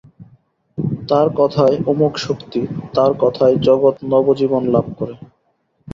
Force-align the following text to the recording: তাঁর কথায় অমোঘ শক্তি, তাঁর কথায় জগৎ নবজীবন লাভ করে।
তাঁর 1.09 1.27
কথায় 1.35 1.75
অমোঘ 1.85 2.13
শক্তি, 2.17 2.61
তাঁর 2.93 3.11
কথায় 3.19 3.55
জগৎ 3.59 3.95
নবজীবন 4.05 4.63
লাভ 4.67 4.85
করে। 4.97 5.15